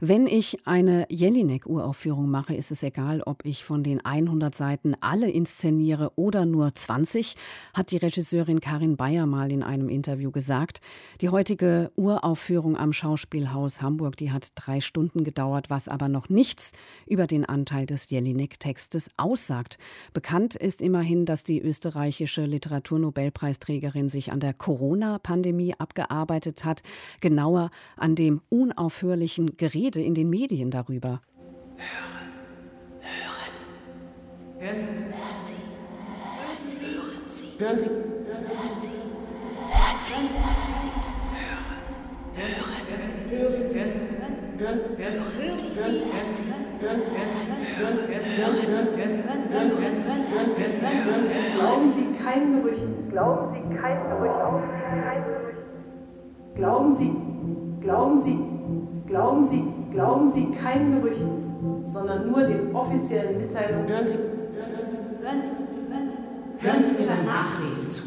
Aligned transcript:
wenn 0.00 0.28
ich 0.28 0.64
eine 0.64 1.06
Jelinek-Uraufführung 1.08 2.30
mache, 2.30 2.54
ist 2.54 2.70
es 2.70 2.84
egal, 2.84 3.20
ob 3.20 3.44
ich 3.44 3.64
von 3.64 3.82
den 3.82 4.04
100 4.04 4.54
Seiten 4.54 4.94
alle 5.00 5.28
inszeniere 5.28 6.12
oder 6.14 6.46
nur 6.46 6.72
20, 6.72 7.34
hat 7.74 7.90
die 7.90 7.96
Regisseurin 7.96 8.60
Karin 8.60 8.96
Bayer 8.96 9.26
mal 9.26 9.50
in 9.50 9.64
einem 9.64 9.88
Interview 9.88 10.30
gesagt. 10.30 10.82
Die 11.20 11.30
heutige 11.30 11.90
Uraufführung 11.96 12.76
am 12.76 12.92
Schauspielhaus 12.92 13.82
Hamburg, 13.82 14.16
die 14.16 14.30
hat 14.30 14.52
drei 14.54 14.80
Stunden 14.80 15.24
gedauert, 15.24 15.68
was 15.68 15.88
aber 15.88 16.08
noch 16.08 16.28
nichts 16.28 16.70
über 17.08 17.26
den 17.26 17.44
Anteil 17.44 17.84
des 17.84 18.08
Jelinek-Textes 18.08 19.10
aussagt. 19.16 19.78
Bekannt 20.12 20.54
ist 20.54 20.80
immerhin, 20.80 21.24
dass 21.24 21.42
die 21.42 21.60
österreichische 21.60 22.44
Literaturnobelpreisträgerin 22.44 24.10
sich 24.10 24.30
an 24.30 24.38
der 24.38 24.54
Corona-Pandemie 24.54 25.74
abgearbeitet 25.76 26.64
hat, 26.64 26.82
genauer 27.20 27.70
an 27.96 28.14
dem 28.14 28.42
unaufhörlichen 28.48 29.56
Gerede 29.56 29.87
Rede 29.88 30.02
in 30.02 30.12
den 30.12 30.28
Medien 30.28 30.70
darüber. 30.70 31.18
Hören, 34.58 34.68
hören. 34.68 34.76
Hören, 34.76 34.76
hören 35.14 35.44
Sie. 35.44 35.54
Hören 37.58 37.78
Sie. 37.78 37.88
Hören 37.88 38.44
Sie. 38.44 38.48
Hören 38.48 38.76
Sie. 40.04 40.18
Hören 40.40 40.66
Sie. 40.68 40.92
Hören 44.58 46.34
Sie. 46.34 46.44
Glauben 51.56 51.92
Sie 51.92 52.06
keinen 52.22 52.62
Gerüchten. 52.62 53.08
Glauben 53.10 53.54
Sie 53.54 53.60
keinen 53.74 54.04
Gerüchten. 54.10 54.48
Glauben 56.56 56.94
Sie, 56.94 57.37
glauben 57.88 58.20
Sie, 58.20 58.38
glauben 59.06 59.48
Sie, 59.48 59.64
glauben 59.90 60.30
Sie 60.30 60.50
keinen 60.50 61.00
Gerüchten, 61.00 61.86
sondern 61.86 62.30
nur 62.30 62.42
den 62.42 62.76
offiziellen 62.76 63.40
Mitteilungen. 63.40 63.88
Hören 63.88 64.06
Sie, 64.06 64.14
hören 64.14 64.74
Sie, 64.74 64.98
hören 65.24 65.40
Sie, 65.40 65.48
hören 65.90 66.08
Sie, 66.60 66.66
hören 66.66 66.84
Sie 66.84 66.92
mir 66.92 67.06
beim 67.06 67.24
Nachlesen 67.24 67.88
zu. 67.88 68.02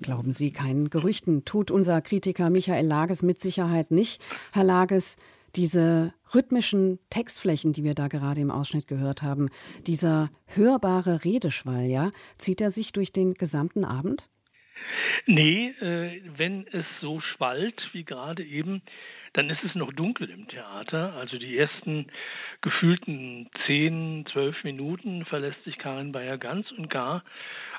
Glauben 0.00 0.32
Sie 0.32 0.50
keinen 0.50 0.88
Gerüchten, 0.88 1.44
tut 1.44 1.70
unser 1.70 2.00
Kritiker 2.00 2.48
Michael 2.48 2.86
Lages 2.86 3.22
mit 3.22 3.38
Sicherheit 3.38 3.90
nicht. 3.90 4.22
Herr 4.50 4.64
Lages, 4.64 5.16
diese 5.56 6.14
rhythmischen 6.34 6.98
Textflächen, 7.10 7.74
die 7.74 7.84
wir 7.84 7.94
da 7.94 8.08
gerade 8.08 8.40
im 8.40 8.50
Ausschnitt 8.50 8.86
gehört 8.86 9.22
haben, 9.22 9.50
dieser 9.86 10.30
hörbare 10.46 11.22
Redeschwall, 11.22 11.84
ja, 11.84 12.12
zieht 12.38 12.62
er 12.62 12.70
sich 12.70 12.92
durch 12.92 13.12
den 13.12 13.34
gesamten 13.34 13.84
Abend? 13.84 14.30
Nee, 15.26 15.68
äh, 15.80 16.20
wenn 16.36 16.66
es 16.72 16.84
so 17.00 17.20
schwallt 17.20 17.80
wie 17.92 18.04
gerade 18.04 18.42
eben, 18.42 18.82
dann 19.34 19.48
ist 19.48 19.62
es 19.64 19.74
noch 19.74 19.92
dunkel 19.92 20.28
im 20.30 20.48
Theater. 20.48 21.14
Also 21.14 21.38
die 21.38 21.56
ersten 21.56 22.06
gefühlten 22.60 23.48
zehn, 23.66 24.26
zwölf 24.32 24.62
Minuten 24.64 25.24
verlässt 25.24 25.62
sich 25.64 25.78
Karin 25.78 26.12
Bayer 26.12 26.38
ganz 26.38 26.70
und 26.72 26.90
gar 26.90 27.24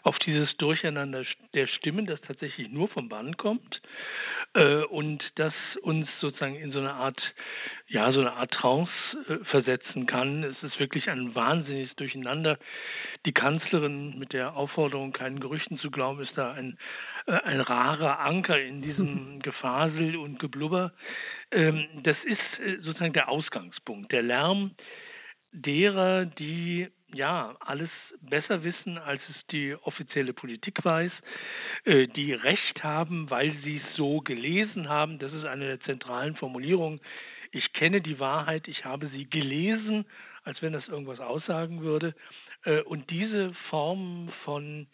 auf 0.03 0.17
dieses 0.19 0.55
Durcheinander 0.57 1.23
der 1.53 1.67
Stimmen, 1.67 2.05
das 2.05 2.19
tatsächlich 2.21 2.69
nur 2.69 2.89
vom 2.89 3.09
Band 3.09 3.37
kommt 3.37 3.81
und 4.89 5.23
das 5.35 5.53
uns 5.81 6.07
sozusagen 6.21 6.55
in 6.55 6.71
so 6.71 6.79
eine 6.79 6.93
Art, 6.93 7.19
ja, 7.87 8.11
so 8.11 8.19
eine 8.19 8.33
Art 8.33 8.51
Trance 8.51 8.91
äh, 9.27 9.43
versetzen 9.45 10.05
kann. 10.05 10.43
Es 10.43 10.61
ist 10.61 10.79
wirklich 10.79 11.09
ein 11.09 11.33
wahnsinniges 11.33 11.95
Durcheinander. 11.95 12.59
Die 13.25 13.31
Kanzlerin 13.31 14.19
mit 14.19 14.33
der 14.33 14.55
Aufforderung, 14.55 15.11
keinen 15.11 15.39
Gerüchten 15.39 15.79
zu 15.79 15.89
glauben, 15.89 16.21
ist 16.21 16.37
da 16.37 16.53
ein, 16.53 16.77
äh, 17.25 17.31
ein 17.31 17.61
rarer 17.61 18.19
Anker 18.19 18.61
in 18.61 18.81
diesem 18.81 19.39
Gefasel 19.41 20.17
und 20.17 20.39
Geblubber. 20.39 20.93
Ähm, 21.51 21.87
das 22.03 22.17
ist 22.25 22.59
äh, 22.59 22.77
sozusagen 22.81 23.13
der 23.13 23.29
Ausgangspunkt. 23.29 24.11
Der 24.11 24.21
Lärm 24.21 24.75
derer, 25.51 26.25
die 26.25 26.89
ja 27.13 27.55
alles 27.59 27.89
besser 28.21 28.63
wissen, 28.63 28.97
als 28.97 29.21
es 29.29 29.47
die 29.47 29.75
offizielle 29.75 30.33
Politik 30.33 30.83
weiß, 30.83 31.11
äh, 31.85 32.07
die 32.07 32.33
Recht 32.33 32.83
haben, 32.83 33.29
weil 33.29 33.55
sie 33.63 33.77
es 33.77 33.95
so 33.95 34.21
gelesen 34.21 34.89
haben. 34.89 35.19
Das 35.19 35.33
ist 35.33 35.45
eine 35.45 35.67
der 35.67 35.81
zentralen 35.81 36.35
Formulierungen. 36.35 36.99
Ich 37.51 37.71
kenne 37.73 38.01
die 38.01 38.19
Wahrheit, 38.19 38.67
ich 38.67 38.83
habe 38.85 39.09
sie 39.09 39.29
gelesen, 39.29 40.05
als 40.43 40.61
wenn 40.61 40.73
das 40.73 40.87
irgendwas 40.87 41.19
aussagen 41.19 41.81
würde. 41.81 42.15
Äh, 42.65 42.81
und 42.81 43.09
diese 43.09 43.53
Form 43.69 44.31
von, 44.43 44.87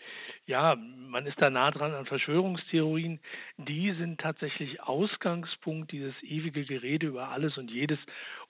ja, 0.45 0.75
man 0.75 1.25
ist 1.25 1.41
da 1.41 1.49
nah 1.49 1.71
dran 1.71 1.93
an 1.93 2.05
Verschwörungstheorien, 2.05 3.19
die 3.57 3.91
sind 3.93 4.19
tatsächlich 4.19 4.81
Ausgangspunkt 4.81 5.91
dieses 5.91 6.15
ewige 6.23 6.65
Gerede 6.65 7.07
über 7.07 7.29
alles 7.29 7.57
und 7.57 7.71
jedes, 7.71 7.99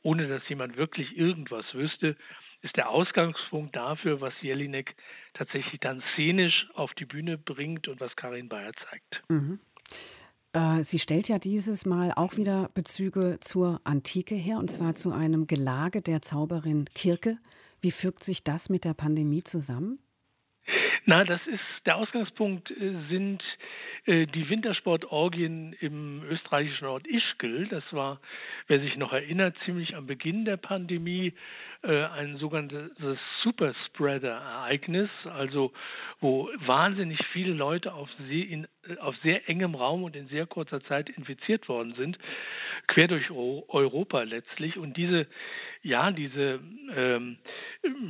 ohne 0.02 0.28
dass 0.28 0.48
jemand 0.50 0.78
wirklich 0.78 1.18
irgendwas 1.18 1.66
wüsste, 1.74 2.16
ist 2.62 2.76
der 2.76 2.90
Ausgangspunkt 2.90 3.76
dafür, 3.76 4.22
was 4.22 4.34
Jelinek 4.42 4.96
tatsächlich 5.34 5.80
dann 5.80 6.04
szenisch 6.14 6.68
auf 6.74 6.94
die 6.96 7.06
Bühne 7.06 7.38
bringt 7.38 7.88
und 7.88 8.00
was 8.00 8.16
Karin 8.16 8.50
Bayer 8.50 8.72
zeigt. 8.90 9.22
Mhm. 9.30 9.60
Äh, 10.54 10.84
sie 10.84 11.00
stellt 11.00 11.30
ja 11.30 11.38
dieses 11.38 11.86
Mal 11.86 12.12
auch 12.16 12.36
wieder 12.36 12.70
Bezüge 12.74 13.38
zur 13.40 13.82
Antike 13.84 14.36
her, 14.36 14.58
und 14.58 14.70
zwar 14.70 14.96
zu 14.96 15.12
einem 15.12 15.48
Gelage 15.48 16.02
der 16.02 16.22
Zauberin 16.22 16.86
Kirke. 16.96 17.38
Wie 17.82 17.92
fügt 17.92 18.24
sich 18.24 18.44
das 18.44 18.70
mit 18.70 18.84
der 18.84 18.94
Pandemie 18.94 19.44
zusammen? 19.44 20.00
Na, 21.06 21.24
das 21.24 21.42
ist 21.48 21.62
der 21.86 21.98
Ausgangspunkt 21.98 22.70
äh, 22.72 22.94
sind 23.10 23.42
die 24.10 24.50
Wintersportorgien 24.50 25.74
im 25.82 26.24
österreichischen 26.24 26.86
Ort 26.88 27.06
Ischgl. 27.06 27.68
Das 27.68 27.84
war, 27.92 28.20
wer 28.68 28.80
sich 28.80 28.98
noch 28.98 29.14
erinnert, 29.14 29.56
ziemlich 29.66 29.96
am 29.96 30.08
Beginn 30.08 30.46
der 30.46 30.58
Pandemie 30.58 31.34
äh, 31.84 32.06
ein 32.06 32.38
sogenanntes 32.38 33.20
Superspreader-Ereignis, 33.44 35.10
also 35.26 35.72
wo 36.20 36.50
wahnsinnig 36.66 37.20
viele 37.32 37.54
Leute 37.54 37.94
auf 37.94 38.10
sehr, 38.28 38.48
in, 38.48 38.68
auf 39.00 39.16
sehr 39.24 39.48
engem 39.48 39.76
Raum 39.76 40.04
und 40.04 40.16
in 40.16 40.28
sehr 40.28 40.48
kurzer 40.48 40.84
Zeit 40.86 41.10
infiziert 41.10 41.70
worden 41.70 41.94
sind, 41.96 42.18
quer 42.88 43.08
durch 43.08 43.30
Europa 43.30 44.24
letztlich. 44.24 44.78
Und 44.78 44.98
diese, 44.98 45.28
ja, 45.84 46.10
diese, 46.10 46.60
ähm, 46.96 47.38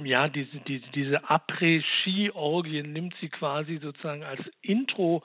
ja, 0.05 0.29
diese, 0.29 0.57
diese, 0.65 0.88
diese 0.95 1.29
Après-Ski-Orgien 1.29 2.93
nimmt 2.93 3.15
sie 3.19 3.27
quasi 3.27 3.79
sozusagen 3.83 4.23
als 4.23 4.41
Intro 4.61 5.23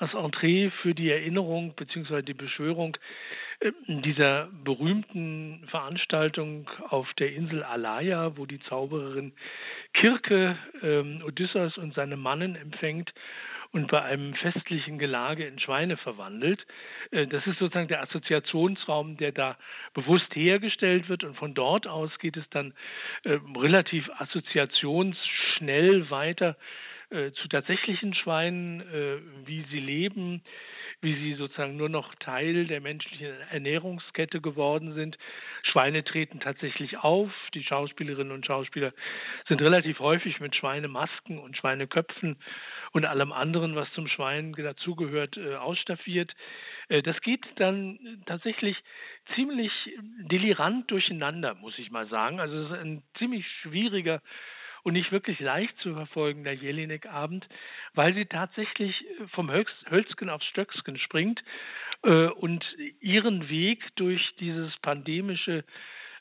als 0.00 0.14
Entree 0.14 0.70
für 0.82 0.94
die 0.94 1.10
Erinnerung 1.10 1.74
bzw. 1.76 2.22
die 2.22 2.34
Beschwörung 2.34 2.96
äh, 3.60 3.72
dieser 3.86 4.48
berühmten 4.64 5.62
Veranstaltung 5.68 6.68
auf 6.88 7.06
der 7.18 7.34
Insel 7.34 7.62
Alaya, 7.62 8.36
wo 8.36 8.46
die 8.46 8.60
Zaubererin 8.60 9.32
Kirke 9.92 10.56
ähm, 10.82 11.22
Odysseus 11.24 11.76
und 11.76 11.94
seine 11.94 12.16
Mannen 12.16 12.56
empfängt 12.56 13.12
und 13.72 13.88
bei 13.88 14.02
einem 14.02 14.34
festlichen 14.34 14.98
Gelage 14.98 15.46
in 15.46 15.60
Schweine 15.60 15.96
verwandelt. 15.98 16.66
Äh, 17.10 17.26
das 17.26 17.46
ist 17.46 17.58
sozusagen 17.58 17.88
der 17.88 18.02
Assoziationsraum, 18.02 19.18
der 19.18 19.32
da 19.32 19.58
bewusst 19.92 20.34
hergestellt 20.34 21.10
wird 21.10 21.24
und 21.24 21.36
von 21.36 21.52
dort 21.52 21.86
aus 21.86 22.10
geht 22.18 22.38
es 22.38 22.48
dann 22.50 22.72
äh, 23.24 23.38
relativ 23.54 24.08
assoziationsschnell 24.18 26.08
weiter 26.10 26.56
äh, 27.10 27.32
zu 27.32 27.48
tatsächlichen 27.48 28.14
Schweinen, 28.14 28.80
äh, 28.80 29.18
wie 29.44 29.64
sie 29.70 29.80
leben, 29.80 30.42
wie 31.00 31.14
sie 31.16 31.34
sozusagen 31.34 31.76
nur 31.76 31.88
noch 31.88 32.14
Teil 32.16 32.66
der 32.66 32.80
menschlichen 32.80 33.40
Ernährungskette 33.50 34.40
geworden 34.40 34.94
sind. 34.94 35.18
Schweine 35.62 36.04
treten 36.04 36.40
tatsächlich 36.40 36.98
auf. 36.98 37.32
Die 37.54 37.64
Schauspielerinnen 37.64 38.32
und 38.32 38.46
Schauspieler 38.46 38.92
sind 39.48 39.60
relativ 39.60 39.98
häufig 39.98 40.40
mit 40.40 40.54
Schweinemasken 40.54 41.38
und 41.38 41.56
Schweineköpfen 41.56 42.36
und 42.92 43.04
allem 43.04 43.32
anderen, 43.32 43.74
was 43.74 43.90
zum 43.92 44.06
Schwein 44.08 44.52
dazugehört, 44.52 45.36
äh, 45.36 45.56
ausstaffiert. 45.56 46.32
Äh, 46.88 47.02
das 47.02 47.20
geht 47.22 47.44
dann 47.56 48.22
tatsächlich 48.26 48.76
ziemlich 49.34 49.72
delirant 50.30 50.90
durcheinander, 50.90 51.54
muss 51.54 51.78
ich 51.78 51.90
mal 51.90 52.08
sagen. 52.08 52.40
Also 52.40 52.56
es 52.56 52.70
ist 52.70 52.78
ein 52.78 53.02
ziemlich 53.18 53.46
schwieriger 53.62 54.20
und 54.82 54.94
nicht 54.94 55.12
wirklich 55.12 55.40
leicht 55.40 55.76
zu 55.78 55.94
verfolgen, 55.94 56.44
der 56.44 56.54
Jelinek-Abend, 56.54 57.48
weil 57.94 58.14
sie 58.14 58.26
tatsächlich 58.26 59.04
äh, 59.04 59.28
vom 59.28 59.50
Hölzken 59.50 60.30
aufs 60.30 60.46
Stöcksken 60.46 60.98
springt 60.98 61.42
äh, 62.02 62.26
und 62.26 62.64
ihren 63.00 63.48
Weg 63.48 63.84
durch 63.96 64.22
dieses 64.38 64.76
pandemische 64.78 65.64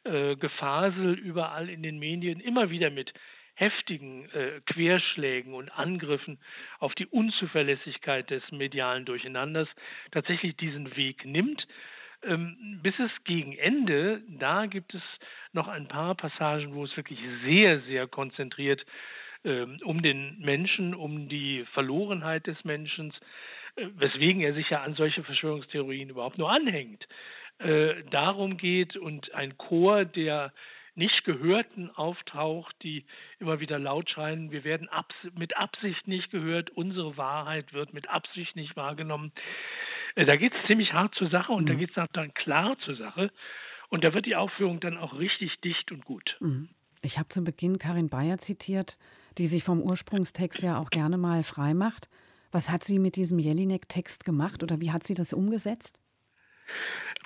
äh, 0.04 0.36
Gefasel 0.36 1.14
überall 1.14 1.70
in 1.70 1.84
den 1.84 2.00
Medien 2.00 2.40
immer 2.40 2.70
wieder 2.70 2.90
mit 2.90 3.14
heftigen 3.56 4.30
äh, 4.32 4.62
Querschlägen 4.66 5.54
und 5.54 5.70
Angriffen 5.70 6.40
auf 6.80 6.96
die 6.96 7.06
Unzuverlässigkeit 7.08 8.30
des 8.30 8.42
medialen 8.52 9.04
Durcheinanders 9.04 9.68
tatsächlich 10.12 10.56
diesen 10.56 10.96
Weg 10.96 11.26
nimmt 11.26 11.68
bis 12.22 12.94
es 13.00 13.12
gegen 13.24 13.54
Ende, 13.54 14.22
da 14.28 14.66
gibt 14.66 14.94
es 14.94 15.02
noch 15.54 15.68
ein 15.68 15.88
paar 15.88 16.16
Passagen, 16.16 16.74
wo 16.74 16.84
es 16.86 16.96
wirklich 16.98 17.20
sehr, 17.44 17.82
sehr 17.82 18.08
konzentriert 18.08 18.86
ähm, 19.46 19.80
um 19.84 20.02
den 20.02 20.38
Menschen, 20.40 20.94
um 20.94 21.30
die 21.30 21.66
Verlorenheit 21.74 22.46
des 22.48 22.64
Menschen 22.66 23.14
weswegen 23.76 24.42
er 24.42 24.54
sich 24.54 24.70
ja 24.70 24.82
an 24.82 24.96
solche 24.96 25.24
Verschwörungstheorien 25.24 26.10
überhaupt 26.10 26.38
nur 26.38 26.52
anhängt, 26.52 27.08
äh, 27.60 28.04
darum 28.12 28.58
geht 28.58 28.96
und 28.96 29.34
ein 29.34 29.58
Chor, 29.58 30.06
der 30.06 30.54
nicht 30.96 31.24
Gehörten 31.24 31.90
auftaucht, 31.92 32.76
die 32.84 33.06
immer 33.40 33.60
wieder 33.60 33.80
laut 33.80 34.10
schreien, 34.10 34.52
wir 34.52 34.64
werden 34.64 34.90
abs 34.90 35.16
mit 35.38 35.56
Absicht 35.56 36.08
nicht 36.08 36.30
gehört, 36.32 36.72
unsere 36.72 37.16
Wahrheit 37.16 37.74
wird 37.74 37.94
mit 37.94 38.10
Absicht 38.10 38.56
nicht 38.56 38.76
wahrgenommen. 38.76 39.32
Äh, 40.16 40.26
da 40.26 40.36
geht 40.36 40.54
es 40.54 40.68
ziemlich 40.68 40.94
hart 40.94 41.16
zur 41.16 41.30
Sache 41.30 41.52
und 41.52 41.64
mhm. 41.64 41.68
da 41.68 41.74
geht 41.76 41.90
es 41.96 42.10
dann 42.14 42.34
klar 42.34 42.78
zur 42.86 42.96
Sache. 42.96 43.32
Und 43.90 44.04
da 44.04 44.14
wird 44.14 44.26
die 44.26 44.36
Aufführung 44.36 44.80
dann 44.80 44.98
auch 44.98 45.18
richtig 45.18 45.60
dicht 45.62 45.92
und 45.92 46.06
gut. 46.06 46.38
Mhm. 46.40 46.70
Ich 47.02 47.18
habe 47.18 47.30
zu 47.30 47.44
Beginn 47.44 47.80
Karin 47.80 48.10
Bayer 48.10 48.38
zitiert, 48.38 48.98
die 49.38 49.48
sich 49.48 49.64
vom 49.64 49.82
Ursprungstext 49.82 50.62
ja 50.64 50.78
auch 50.78 50.90
gerne 50.90 51.18
mal 51.18 51.44
frei 51.44 51.74
macht. 51.74 52.10
Was 52.52 52.72
hat 52.72 52.84
sie 52.84 53.00
mit 53.00 53.16
diesem 53.16 53.40
Jelinek-Text 53.40 54.26
gemacht 54.26 54.64
oder 54.64 54.82
wie 54.82 54.92
hat 54.92 55.04
sie 55.04 55.14
das 55.14 55.34
umgesetzt? 55.34 56.00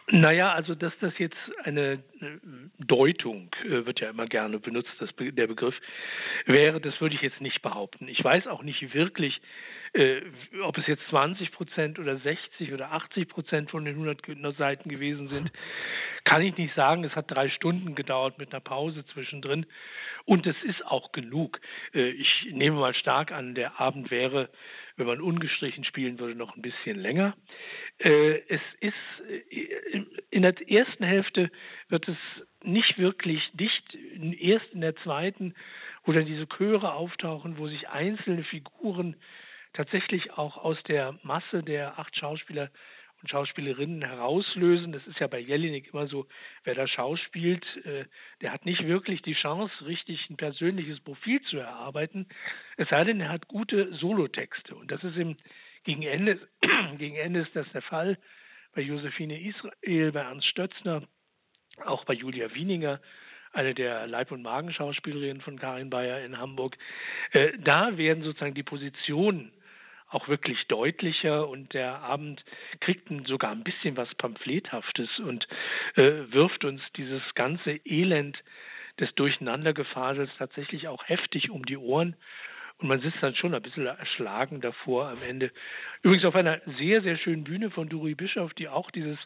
Naja, 0.08 0.52
also 0.52 0.76
dass 0.76 0.94
das 1.00 1.14
jetzt 1.18 1.38
eine 1.64 2.04
Deutung, 2.78 3.50
äh, 3.64 3.86
wird 3.86 4.02
ja 4.02 4.10
immer 4.10 4.28
gerne 4.28 4.60
benutzt, 4.60 4.92
das, 5.00 5.10
der 5.18 5.48
Begriff, 5.48 5.76
wäre, 6.46 6.82
das 6.82 7.00
würde 7.00 7.16
ich 7.16 7.22
jetzt 7.22 7.40
nicht 7.40 7.62
behaupten. 7.62 8.08
Ich 8.10 8.22
weiß 8.22 8.48
auch 8.48 8.64
nicht 8.64 8.94
wirklich, 8.94 9.42
äh, 9.94 10.22
ob 10.64 10.78
es 10.78 10.88
jetzt 10.88 11.04
20 11.10 11.52
Prozent 11.52 12.00
oder 12.00 12.18
60 12.18 12.74
oder 12.74 12.92
80 12.92 13.28
Prozent 13.30 13.72
von 13.72 13.86
den 13.86 13.94
100 13.94 14.58
Seiten 14.58 14.90
gewesen 14.90 15.28
sind, 15.28 15.52
kann 16.24 16.42
ich 16.42 16.58
nicht 16.58 16.74
sagen. 16.76 17.04
Es 17.04 17.16
hat 17.16 17.30
drei 17.30 17.50
Stunden 17.50 17.94
gedauert 17.94 18.38
mit 18.40 18.52
einer 18.52 18.62
Pause 18.62 19.06
zwischendrin. 19.14 19.66
Und 20.26 20.48
es 20.48 20.56
ist 20.64 20.86
auch 20.86 21.12
genug. 21.12 21.60
Äh, 21.94 22.10
ich 22.10 22.48
nehme 22.52 22.80
mal 22.80 22.96
stark 22.96 23.32
an, 23.32 23.56
der 23.56 23.80
Abend 23.80 24.10
wäre, 24.10 24.50
wenn 24.96 25.08
man 25.08 25.22
ungestrichen 25.22 25.84
spielen 25.84 26.20
würde, 26.20 26.36
noch 26.36 26.56
ein 26.56 26.62
bisschen 26.62 27.00
länger. 27.00 27.36
Äh, 28.00 28.40
es 28.48 28.62
ist 28.80 28.94
äh, 29.30 30.04
in 30.32 30.42
der 30.42 30.56
ersten 30.70 31.04
Hälfte 31.04 31.52
wird 31.90 32.08
es 32.08 32.18
nicht 32.64 32.98
wirklich 32.98 33.42
dicht, 33.54 33.98
erst 34.40 34.72
in 34.74 34.82
der 34.82 34.96
zweiten, 34.98 35.54
wo 36.04 36.12
dann 36.12 36.26
diese 36.26 36.48
Chöre 36.48 36.94
auftauchen, 36.94 37.58
wo 37.58 37.68
sich 37.68 37.90
einzelne 37.90 38.44
Figuren 38.44 39.16
tatsächlich 39.74 40.32
auch 40.34 40.58
aus 40.58 40.82
der 40.84 41.18
Masse 41.24 41.64
der 41.64 42.00
acht 42.00 42.16
Schauspieler 42.18 42.70
und 43.22 43.30
Schauspielerinnen 43.30 44.04
herauslösen. 44.04 44.92
Das 44.92 45.06
ist 45.08 45.20
ja 45.20 45.28
bei 45.28 45.40
Jelinek 45.40 45.94
immer 45.94 46.08
so, 46.08 46.28
wer 46.64 46.76
da 46.76 46.88
schauspielt, 46.88 47.66
äh, 47.86 48.06
der 48.42 48.52
hat 48.52 48.66
nicht 48.66 48.86
wirklich 48.86 49.22
die 49.22 49.34
Chance, 49.34 49.74
richtig 49.86 50.30
ein 50.30 50.38
persönliches 50.38 51.00
Profil 51.00 51.42
zu 51.44 51.58
erarbeiten. 51.58 52.28
Es 52.78 52.90
sei 52.90 53.04
denn, 53.06 53.22
er 53.22 53.30
hat 53.30 53.48
gute 53.48 53.94
Solotexte. 53.96 54.76
Und 54.76 54.92
das 54.92 55.04
ist 55.04 55.16
im, 55.16 55.38
gegen 55.86 56.04
Ende, 56.04 56.40
gegen 56.98 57.16
Ende 57.16 57.42
ist 57.42 57.56
das 57.56 57.70
der 57.72 57.82
Fall 57.82 58.18
bei 58.76 58.82
Josephine 58.82 59.42
Israel, 59.42 60.12
bei 60.12 60.22
Ernst 60.22 60.48
Stötzner, 60.48 61.04
auch 61.86 62.04
bei 62.06 62.14
Julia 62.14 62.54
Wieninger 62.54 63.00
eine 63.54 63.76
der 63.76 64.08
Leib- 64.08 64.32
und 64.32 64.42
Magenschauspielerinnen 64.42 65.42
von 65.42 65.60
Karin 65.60 65.92
Bayer 65.92 66.26
in 66.26 66.40
Hamburg. 66.40 66.76
Äh, 67.32 67.52
da 67.60 67.98
werden 67.98 68.24
sozusagen 68.24 68.56
die 68.56 68.64
Positionen 68.64 69.54
auch 70.14 70.28
wirklich 70.28 70.66
deutlicher 70.68 71.48
und 71.48 71.74
der 71.74 72.00
Abend 72.00 72.44
kriegt 72.80 73.10
sogar 73.28 73.52
ein 73.52 73.64
bisschen 73.64 73.98
was 73.98 74.14
Pamphlethaftes 74.16 75.10
und 75.20 75.48
äh, 75.96 76.32
wirft 76.32 76.64
uns 76.66 76.82
dieses 76.96 77.22
ganze 77.36 77.80
Elend 77.86 78.38
des 79.00 79.14
Durcheinandergefasels 79.16 80.30
tatsächlich 80.38 80.88
auch 80.88 81.04
heftig 81.08 81.50
um 81.50 81.66
die 81.66 81.78
Ohren. 81.78 82.16
Und 82.80 82.88
man 82.88 83.02
sitzt 83.02 83.22
dann 83.22 83.36
schon 83.36 83.54
ein 83.54 83.62
bisschen 83.62 83.86
erschlagen 83.86 84.60
davor 84.60 85.10
am 85.10 85.18
Ende. 85.28 85.52
Übrigens 86.02 86.26
auf 86.26 86.36
einer 86.36 86.60
sehr, 86.78 87.02
sehr 87.02 87.18
schönen 87.18 87.44
Bühne 87.44 87.70
von 87.70 87.88
Duri 87.88 88.16
Bischof, 88.16 88.54
die 88.56 88.68
auch 88.68 88.92
dieses, 88.92 89.18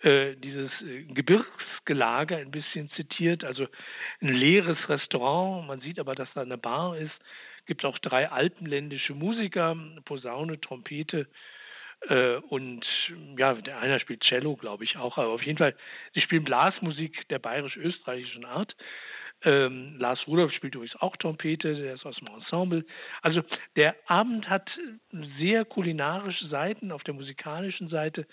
äh, 0.00 0.34
dieses 0.36 0.70
äh, 0.82 1.02
Gebirgsgelage 1.02 2.36
ein 2.36 2.50
bisschen 2.50 2.88
zitiert. 2.90 3.44
Also 3.44 3.66
ein 4.22 4.32
leeres 4.32 4.78
Restaurant. 4.88 5.66
Man 5.66 5.80
sieht 5.80 5.98
aber, 5.98 6.14
dass 6.14 6.32
da 6.34 6.42
eine 6.42 6.58
Bar 6.58 6.96
ist 6.96 7.14
gibt 7.66 7.84
auch 7.84 7.98
drei 7.98 8.30
alpenländische 8.30 9.14
Musiker, 9.14 9.76
Posaune, 10.04 10.60
Trompete 10.60 11.26
äh, 12.08 12.36
und 12.36 12.84
ja, 13.36 13.54
der 13.54 13.78
einer 13.78 14.00
spielt 14.00 14.22
Cello, 14.22 14.56
glaube 14.56 14.84
ich 14.84 14.96
auch, 14.96 15.18
aber 15.18 15.30
auf 15.30 15.42
jeden 15.42 15.58
Fall, 15.58 15.74
sie 16.14 16.20
spielen 16.20 16.44
Blasmusik 16.44 17.28
der 17.28 17.38
bayerisch-österreichischen 17.38 18.44
Art. 18.44 18.76
Ähm, 19.42 19.96
Lars 19.98 20.26
Rudolph 20.26 20.52
spielt 20.52 20.74
übrigens 20.74 20.96
auch 20.96 21.16
Trompete, 21.16 21.74
der 21.74 21.94
ist 21.94 22.06
aus 22.06 22.16
dem 22.16 22.28
Ensemble. 22.28 22.84
Also 23.22 23.42
der 23.76 23.94
Abend 24.06 24.48
hat 24.48 24.70
sehr 25.38 25.64
kulinarische 25.64 26.46
Seiten 26.48 26.90
auf 26.90 27.04
der 27.04 27.14
musikalischen 27.14 27.88
Seite. 27.88 28.26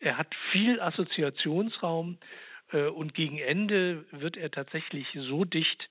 Er 0.00 0.16
hat 0.16 0.34
viel 0.52 0.80
Assoziationsraum 0.80 2.18
äh, 2.72 2.86
und 2.86 3.14
gegen 3.14 3.38
Ende 3.38 4.04
wird 4.10 4.36
er 4.36 4.50
tatsächlich 4.50 5.06
so 5.14 5.44
dicht, 5.44 5.88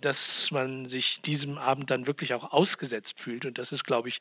dass 0.00 0.16
man 0.50 0.88
sich 0.88 1.04
diesem 1.24 1.58
Abend 1.58 1.90
dann 1.90 2.06
wirklich 2.06 2.34
auch 2.34 2.52
ausgesetzt 2.52 3.14
fühlt. 3.22 3.44
Und 3.44 3.58
das 3.58 3.70
ist, 3.72 3.84
glaube 3.84 4.08
ich, 4.08 4.18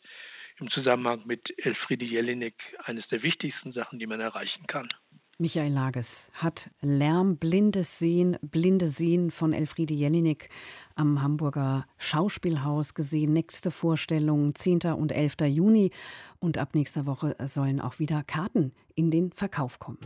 im 0.59 0.69
Zusammenhang 0.69 1.23
mit 1.25 1.53
Elfriede 1.57 2.05
Jelinek 2.05 2.55
eines 2.83 3.07
der 3.09 3.23
wichtigsten 3.23 3.73
Sachen, 3.73 3.99
die 3.99 4.07
man 4.07 4.19
erreichen 4.19 4.67
kann. 4.67 4.89
Michael 5.37 5.73
Lages 5.73 6.31
hat 6.33 6.71
Lärm, 6.79 7.37
blindes 7.37 7.99
Sehen, 7.99 8.37
blinde 8.41 8.87
Sehen 8.87 9.31
von 9.31 9.51
Elfriede 9.51 9.93
Jelinek 9.93 10.47
am 10.95 11.21
Hamburger 11.21 11.85
Schauspielhaus 11.97 12.93
gesehen. 12.93 13.33
Nächste 13.33 13.69
Vorstellung 13.69 14.55
10. 14.55 14.93
und 14.97 15.11
11. 15.11 15.41
Juni. 15.47 15.91
Und 16.39 16.57
ab 16.57 16.73
nächster 16.73 17.05
Woche 17.05 17.35
sollen 17.39 17.81
auch 17.81 17.99
wieder 17.99 18.23
Karten 18.23 18.71
in 18.95 19.11
den 19.11 19.33
Verkauf 19.33 19.77
kommen. 19.79 19.99